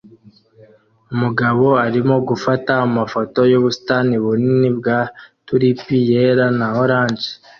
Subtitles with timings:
[1.13, 4.99] Umugabo arimo gufata amafoto yubusitani bunini bwa
[5.45, 7.27] tulipi yera na orange